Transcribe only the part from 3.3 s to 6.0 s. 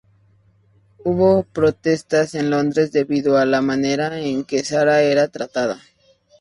a la manera en que Sara era tratada.